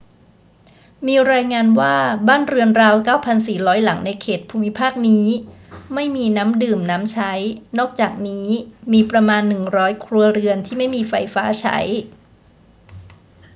[1.07, 1.95] มีรายงานว่า
[2.27, 2.95] บ้านเรือนราว
[3.39, 5.25] 9,400 หลังในเขตภูมิภาคนี้
[5.93, 7.33] ไม่มีน้ำดื่มน้ำใช้
[7.79, 8.47] นอกจากนี้
[8.93, 9.43] มีประมาณ
[9.75, 11.77] 100 ครัวเรือนที่ไม่มีไฟฟ้าใช้